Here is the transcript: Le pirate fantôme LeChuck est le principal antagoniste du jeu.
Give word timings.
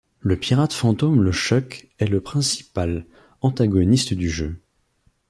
Le 0.19 0.35
pirate 0.35 0.73
fantôme 0.73 1.21
LeChuck 1.21 1.89
est 1.99 2.07
le 2.07 2.21
principal 2.21 3.05
antagoniste 3.41 4.15
du 4.15 4.31
jeu. 4.31 4.59